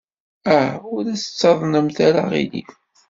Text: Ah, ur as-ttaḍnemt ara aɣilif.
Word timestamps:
Ah, 0.55 0.71
ur 0.95 1.03
as-ttaḍnemt 1.13 1.97
ara 2.07 2.19
aɣilif. 2.25 2.71